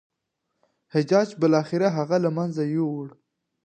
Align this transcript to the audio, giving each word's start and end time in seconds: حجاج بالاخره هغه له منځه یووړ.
حجاج 0.93 1.29
بالاخره 1.41 1.87
هغه 1.97 2.17
له 2.23 2.29
منځه 2.37 2.61
یووړ. 2.73 3.07